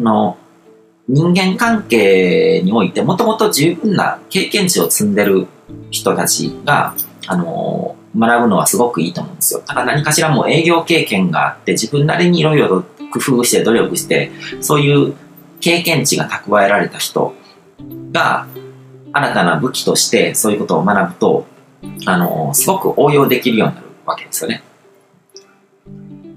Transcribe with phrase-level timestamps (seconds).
[0.00, 0.36] の、
[1.08, 5.48] 人間関係においてもともと十分な経験値を積んでる
[5.90, 6.94] 人たちが、
[7.26, 9.60] あの学ぶのはすごくいいと思うんですよ。
[9.66, 12.82] だから何かしらもう営業経験があって自分なりにいろいろと
[13.12, 15.14] 工夫して努力してそういう
[15.60, 17.34] 経験値が蓄えられた人
[18.12, 18.46] が
[19.12, 21.46] 新たな武器としてそういうことを学ぶと、
[22.06, 24.62] あのすごく応用できるようになるわけですよね。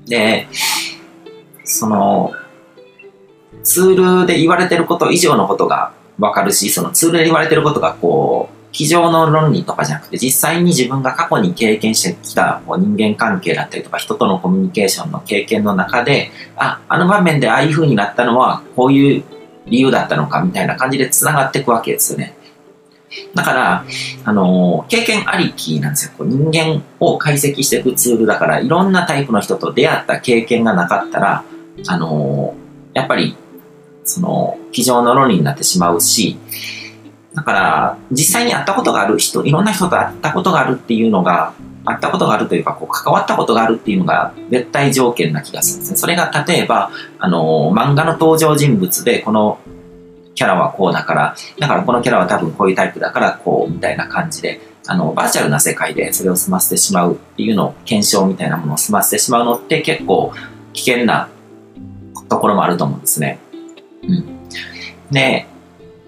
[0.06, 0.48] で、
[1.64, 2.34] その、
[3.64, 19.24] ツールで言われてること以上のことがわかるし、そのツールで言われてることがこう、机上の論理とかじゃなくて、実際に自分が過去に経験してきたこう人間関係だったりとか、人とのコミュニケーションの経験の中で、あ、あの場面でああいう風になったのは、こういう
[19.68, 22.36] 理由だったのかみたいな感じで繋がっていくわけですよね。
[23.36, 23.86] だから、
[24.24, 26.14] あのー、経験ありきなんですよ。
[26.18, 31.44] こう人間を解析していくツールだから、いろんなタイプの人と出会った経験がなかったら、
[31.88, 33.38] あのー、やっぱり、
[34.04, 36.38] その、机上の論理になってしまうし、
[37.34, 41.54] だから、実際に会ったことがある人、いろんな人と会ったことがあるっていうのが、
[41.86, 45.98] 会ったことがあるというか、こう、関わったことがあるっていうのが絶対条件な気がするんですね。
[45.98, 49.60] それが、例えば、あの、漫画の登場人物で、この
[50.36, 60.34] キャラはこうだから、だからこのキャラは多分こういうタイプだからこう、みたいな感じで、あの、バーチャルな世界でそれを済ませてしまうっていうのを、検証みたいなものを済ませてしまうのって結構
[60.74, 61.30] 危険な
[62.30, 63.40] ところもあると思うんですね。
[64.08, 64.50] うん。
[65.12, 65.48] で、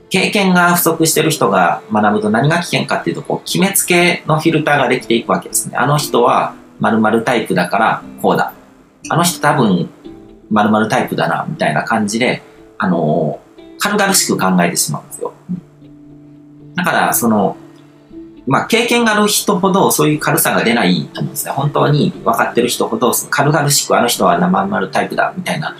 [0.09, 5.77] 経験が不足してる人が学ぶと何が危険かっていうと、こう、決めつけのフィルターができていくわけですね。
[5.77, 8.53] あの人は〇〇タイプだからこうだ。
[9.09, 9.89] あの人多分
[10.49, 12.41] 〇〇タイプだな、みたいな感じで、
[12.77, 15.33] あのー、軽々しく考えてしまうんですよ。
[16.75, 17.57] だから、その、
[18.47, 21.51] まあ、経験がある人ほどそういう軽さが出ないと思うんですね。
[21.51, 25.75] 本当に分かってる人ほど軽々しくあの人は生丸タイプだみたいな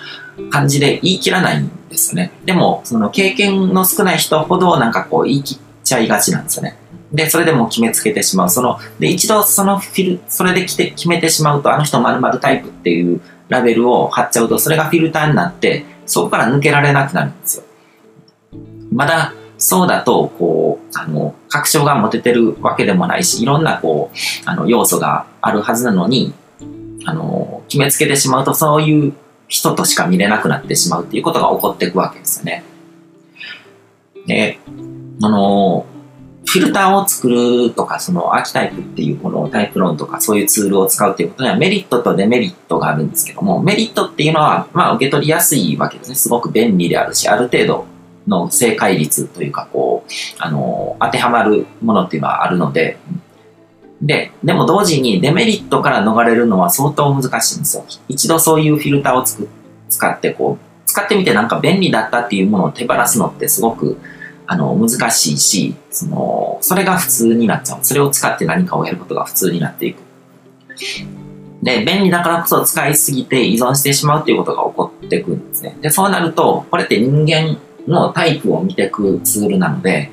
[0.49, 2.31] 感じで言い切らないんですよね。
[2.45, 6.77] でも、その経験の少ない人ほどなんかこう言い切っちゃいがちなんですよね。
[7.11, 8.49] で、それでも決めつけてしまう。
[8.49, 17.63] その、で、一度そのフィル、それで来て決めてしまうと、あの人〇〇タイプっていうラベルを貼っちゃうと、それがフィルターになって、そこから抜けられなくなるんですよ。
[18.91, 26.33] まだ、そうだと、こう、あの、確証が持ててるわけでもないし、いろんな、こう、あの、要素があるはずなのに、
[27.05, 29.13] あの、決めつけてしまうと、そういう
[29.47, 32.63] 人としか見れなくなってしまうっていうことが起こっていくわけですよね。
[34.25, 34.59] で、
[35.21, 35.85] あの、
[36.47, 46.15] フィルターを作るとか、そのアーキタイプっていうこのタイプ論とかそういうツールを使うっていうことにはメリットとデメリットがあるんですけども、メリットっていうのは、まあ受け取りやすいわけですね。
[46.15, 47.85] すごく便利であるし、ある程度
[48.27, 52.97] の正解率というか、こう、あの、当てはまるものっていうのはあるので、
[54.01, 57.85] で、でも同時にデメリットから逃れるのは相当難しいんですよ。
[58.07, 59.47] 一度そういうフィルターをつく
[59.89, 63.97] 使ってこう、使ってみてなんか便利だったっていうものを手放すのってすごく
[64.47, 67.79] あの難しいし、その、それが普通になっちゃう。
[67.81, 69.97] それを使って何かをやることが普通になっていく。
[71.63, 75.75] で、便利だからこそ使いすぎて依存してしまうっていうことが起こってくるんですね。
[75.81, 77.57] で、そうなると、これって人間
[77.87, 80.11] のタイプを見ていくツールなので、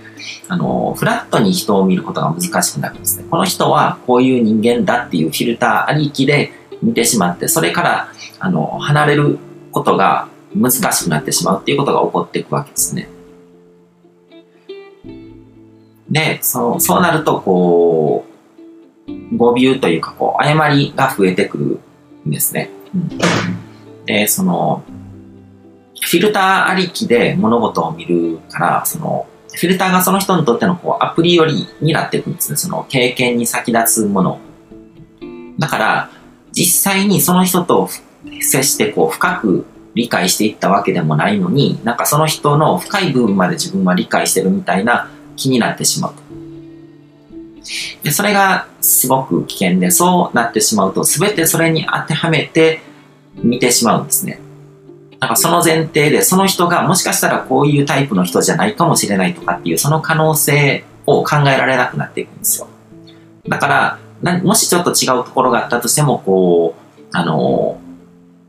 [0.49, 3.25] あの、フラットに人を見ることが難しくなるんですね。
[3.31, 9.38] この人はこういう人間だっていうフィルターありきで見てしまって、それから、あの、離れる
[9.71, 13.09] ことが難しくなってしまうっていうことが起こっていくわけですね。
[16.11, 18.27] で、そう、そうなると、こ
[19.09, 21.81] う、語尾というか、こう、誤りが増えてくる
[22.28, 22.71] んですね。
[22.94, 23.09] うん、
[24.05, 24.82] で、その、
[26.12, 32.59] フィルターありきで物事を見るから、その、フィルターがその人にとってのこうアプリよりになっていくんですね。
[32.59, 34.39] その経験に先立つもの。
[35.59, 36.11] だから、
[36.53, 37.89] 実際にその人と
[38.43, 39.65] 接してこう深く
[39.95, 46.12] 理解していったわけでもないのに、なんかその人の深い部分まで自分は理解してるみたいな気になってしまう。
[48.03, 52.82] で、それがすごく危険で、そうなってしまうと、全てそれに当てはめて
[53.37, 54.38] 見てしまうんですね。
[55.23, 62.67] なんかその前提で、その人がもしかしたらこういうタイプの人じゃないかもしれないとかっていう、その可能性を考えられなくなっていくんですよ。
[63.47, 67.79] だから、もしちょっと違うところがあったとしても、こう、あの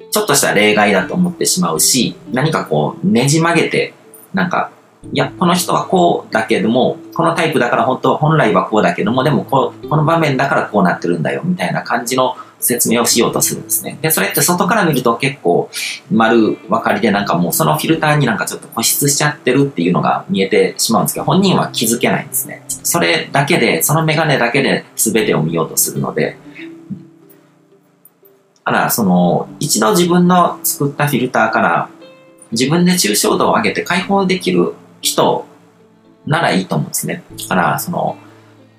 [0.09, 3.93] ちょっとした例外だと思ってしまうし、何かこう、ねじ曲げて、
[4.33, 4.71] なんか、
[5.11, 13.97] いや、この人はこうだけども、このタイプだから本当、本来はこうだけども、でもここの場面だからこうなってるんだよ、みたいな感じの説明をしようとするんですね。
[14.01, 15.69] で、それって外から見ると結構
[16.11, 22.63] 丸分かりでなんかもうそのフィルターになんかちょっと固執しちゃってるっていうのが見えてしまうんですけど、本人は気づけないんですね。
[22.67, 26.37] それだけで、そのメガネだけで全てを見ようとするので、
[28.65, 31.89] だから、その、一度自分の作ったフィルターから
[32.53, 35.45] 自分で抽象度を上げて解放できる人
[36.25, 37.23] ならいいと思うんですね。
[37.41, 38.17] だから、その、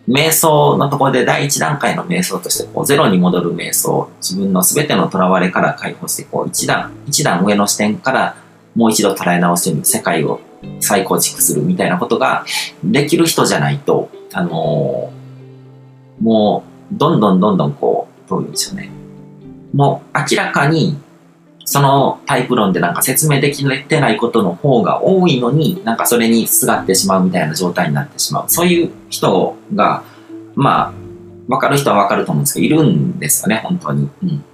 [0.08, 8.36] 瞑想のところで第一段階の瞑想として、こう、ゼロに戻る瞑想、自分の全ての囚われから解放して、こう、一段、一段上の視点から
[8.74, 10.40] もう一度捉え直してみる、世界を
[10.80, 12.44] 再構築するみたいなことが
[12.82, 18.90] できる人じゃないと、あのー、もう、どんどんどんどんこう、どういうんでしょうね。
[19.72, 20.96] もう明らかに
[21.64, 28.44] そのタイプ論でなんか説明できてないことの方が多いのに、なんかそれにすがってしまうみたいな状態になってしまう。
[28.48, 30.04] そういう人が、
[30.54, 30.92] まあ、
[31.48, 34.08] わかる人はわかると思うんですけど、いるんですよね、本当に。
[34.22, 34.44] うん。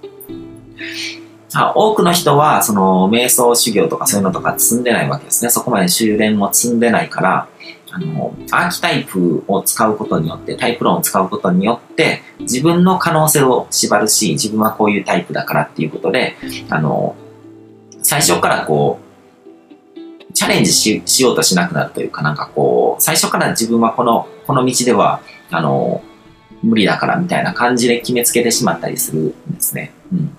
[1.53, 5.49] あ多くの人は、その、瞑想修行とかそういうのとか積んでないわけですね。
[5.49, 7.47] そこまで修練も積んでないから、
[7.91, 16.37] あの、アーキタイプを使うことによって、タイプ論を使うことによって、自分の可能性を縛るし、自分はこういうタイプだからっていうことで、
[16.69, 17.15] あの、
[18.01, 26.01] 最初からこう、チャレンジししようとしなくなるというか、なんかこう、最初から自分はこの、この道では、あの、
[26.63, 29.91] 無理だからみたいな感じで決めつけてしまったりするんですね。
[30.13, 30.37] うん。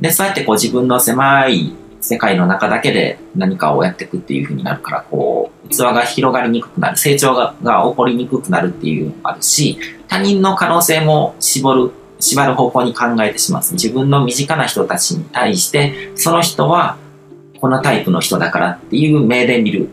[0.00, 9.78] で、そうやってこう自分の狭い世界の中だけで何かをやっていくっていう風になるから、こう、器が広がりにくくなる、成長が起こりにくくなるっていうのもあるし、
[10.08, 13.62] 他人の可能性も絞る、縛る方向に考えてしまう。
[13.72, 16.96] 自分の身近な人たちに対して、その人は
[17.60, 19.88] このタイプの人だからっていう目で見る。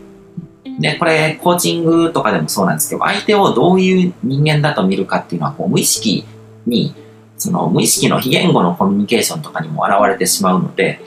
[0.78, 6.24] で、これ、コーチングとかでもそうなんですけど、相手をどういう人間だと見るかっていうのは、こう無意識
[6.66, 6.94] に、
[7.36, 11.00] その無意識の非言語のコミュニケーションとかにも現れてしまうので、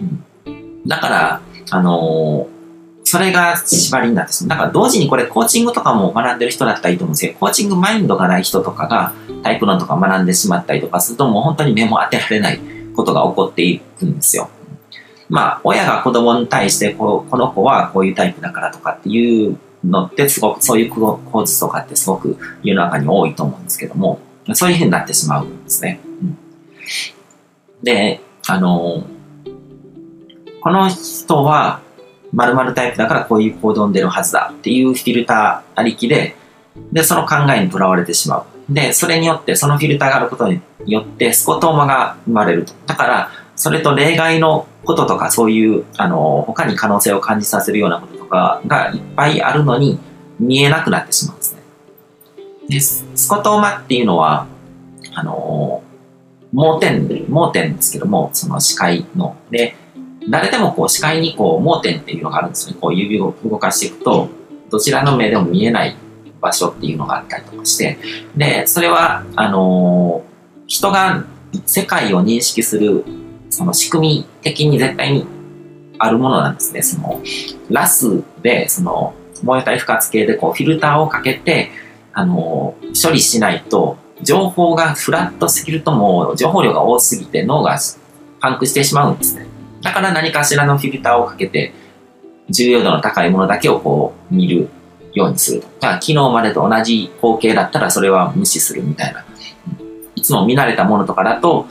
[0.00, 0.22] うん
[0.86, 1.40] だから、
[1.70, 2.55] あのー
[3.08, 4.48] それが縛りになってしまう。
[4.50, 9.12] だから同時にこれコーチングとかも学んでる人だったらいいと思うんですけど、コーチングマインドがない人とかが
[9.44, 12.60] タイプ論とか学んでしまったりとかするともう本当に目も当てられない
[12.96, 14.50] ことが起こっていくんですよ。
[15.28, 24.18] まあ、親が子供に対してこ、この子はこういうタイプだからとかっていうのってすごく、そういう構図とかってすごく世の中に多いと思うんですけども、
[24.54, 26.00] そういうふうになってしまうんですね。
[27.84, 29.04] で、あの
[30.60, 31.80] この人は
[32.36, 36.36] 〇〇タイプだからこういう行動に出るはずだっていうフィルターありきで、
[36.92, 38.44] で、その考えにとらわれてしまう。
[38.68, 42.74] で、それによって、そのフィルターがあることによって、スコトーマが生まれると。
[42.86, 49.98] だから、それと例外のこととか、そういう、あの、他に可能性を感じさせるようなこととかがいっぱいあるのに、
[50.38, 51.62] 見えなくなってしまうんですね。
[52.68, 54.46] で、スコトーマっていうのは、
[55.14, 55.82] あの、
[56.52, 59.36] 盲点、盲点ですけども、その視界の。
[59.50, 59.76] で、
[60.28, 62.76] 誰でもこう視界にこう盲点っていうのがあるんですね。
[62.80, 64.28] こう指を動かしていくと、
[64.70, 65.96] どちらの目でも見えない
[66.40, 67.98] 場所っていうのがあったりとかして、
[68.36, 71.24] で、それは、あのー、人が
[71.64, 73.04] 世界を認識する、
[73.50, 75.26] その仕組み的に絶対に
[75.98, 76.82] あるものなんですね。
[76.82, 77.20] その、
[77.70, 81.70] ラスで、その、燃えた不活系でこうフィルターをかけて、
[82.12, 87.78] あのー、処理しないと、情報がフラットすぎるともう情報量が多すぎて脳が
[88.40, 89.45] パンクしてしまうんですね。
[89.86, 91.72] だから何かしらのフィルターをかけて、
[92.50, 94.68] 重要度の高いものだけをこう見る
[95.14, 95.68] ようにすると。
[95.80, 99.24] か昨日までと同じ光景だったらそれは無視するみたいな。
[100.16, 101.66] いつも見慣れたものとかだと、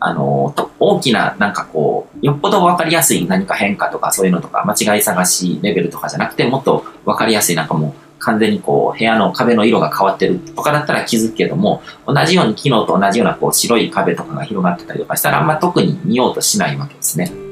[0.00, 17.47] あの、大きな、なんかこう、よっぽど分かりやすい何か変化とかそういうのとか、間違い探しレベルとかじゃなくて、もっと分かりやすい、なんかもう、完全にこう、部屋の壁の色が変わってるとかだったら気づくけども、同じように昨日と同じようなこう、白い壁とかが広がってたりとかしたら、あんま特に見ようとしないわけですね。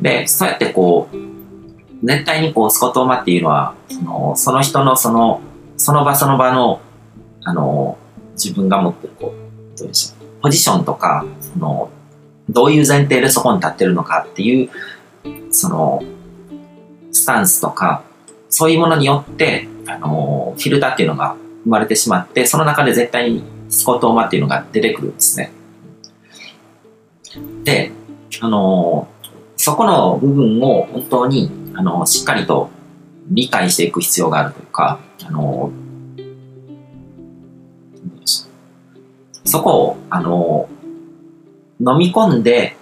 [0.00, 5.40] で、そうやってこう、絶対にこう、スコトーマっていうのは、そのその人のその、
[5.76, 6.80] その場その場の、
[7.44, 7.98] あの、
[8.34, 11.90] 自分が持ってる、こう、どうでしょう、ポジションとか、その、
[12.48, 14.70] どういう前提でそこに立ってるのかっていう、
[15.50, 16.02] その、
[17.12, 18.02] スタンスとか、
[18.48, 25.52] そういうものによって、あの、フィルターっていうのが生まれてしまって、その中で絶対にスコトーマっていうのが出てくるんですね。
[27.64, 27.92] で、
[28.40, 29.08] あの、
[29.64, 32.68] そこの部分を本当に、あの、しっかりと
[33.28, 35.70] 理解していく必要があるというか、あの、
[39.44, 40.68] そこを、あの、
[41.78, 42.76] 飲み込んで、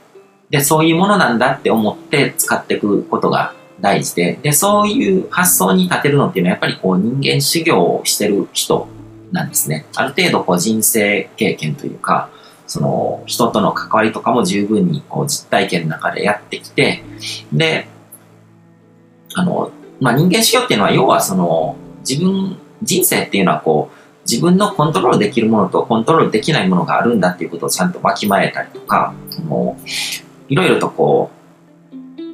[0.49, 8.89] で、そういうものなんだって思って使っていくことが大事で、で、そういう発想に立てるのっていうのはやっぱりこう人間修行をしてる人
[9.33, 9.85] なんですね。
[9.97, 12.31] ある程度こう人生経験というか、
[12.71, 17.03] その人との関わりとかも十分にこう実体験の中でやってきて、
[17.53, 17.89] で、
[19.35, 21.75] あの、まあ、人間修行っていうのは要はその
[22.09, 29.89] 自分、人生っていうのはこう自分のコントロールできるものとコントロールできないものがあるんだっていうことをちゃんとわきまえたりとか、もう
[30.49, 31.41] いろいろとこう、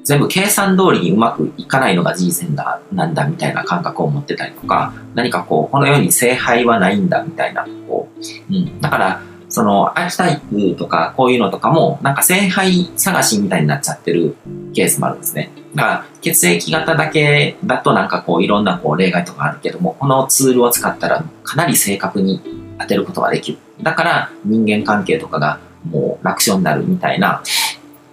[0.05, 8.81] 全部計算通りにうまくいかないのが人生だ、なんだみたいな感覚を持ってたりとか、何かこう、この世に聖杯はないんだみたいな、こう、うん。
[8.83, 14.37] だから、その、アーキタイプとか、こういうのとかも、なんか聖杯探しみたいになっちゃってる
[14.75, 15.51] ケースもあるんですね。
[15.75, 22.43] だから、血液型だけだとなんかこう、いろんなこう、例外とかあるけども、このツールを使ったらかなり正確に
[22.79, 23.59] 当てることができる。
[23.83, 25.59] だから、人間関係とかが
[25.91, 27.43] もう楽勝になるみたいな、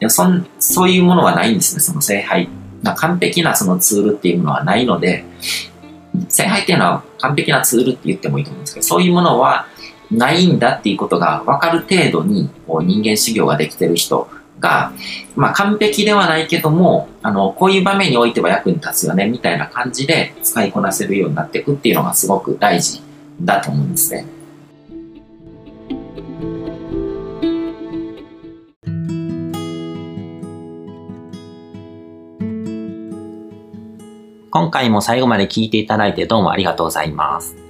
[0.02, 2.50] いやそんそういうものはないんですね、その聖杯。
[2.84, 5.24] 完璧なそのツールっていうのはないので、
[6.28, 9.68] 聖杯っていうのは完璧なツールって言ってもいいと思うんですけど、そういうものは
[10.13, 14.29] ないんだっていうことが分かる程度にこう人間修行ができてる人
[14.60, 14.93] が、
[15.36, 23.01] まあ完璧ではないけども、あの、こういう場面においては役に立つよね、みたいな感じで使いこなせるようになっていくっていうのがすごく大事
[23.41, 24.25] だと思うんですね。
[34.50, 37.62] 今回も最後まで聞いていただいてどうもありがとうございます。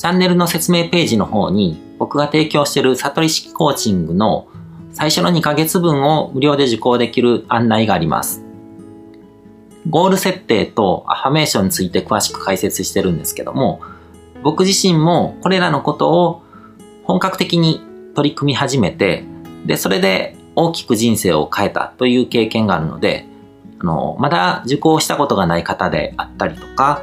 [0.00, 4.48] チャンネルの説明ページの方に僕が提供している悟り式コーチングの
[4.94, 8.42] 最初の2ヶ月分を無料で受講できる案内があります。
[9.90, 13.82] ゴール設定とアファメーションについて詳しく解説してるんですけども、
[14.42, 16.42] 僕自身もこれらのことを
[17.04, 17.82] 本格的に
[18.14, 19.24] 取り組み始めて、
[19.66, 23.26] で、それで大きく人生を変えたという経験があるので、
[23.78, 27.02] あの、まだ受講したことがない方であったりとか、